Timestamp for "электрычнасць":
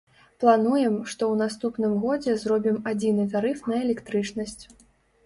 3.83-4.57